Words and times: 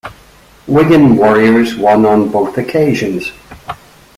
Wigan 0.65 1.15
Warriors 1.15 1.75
won 1.75 2.07
on 2.07 2.29
both 2.29 2.57
occasions. 2.57 3.31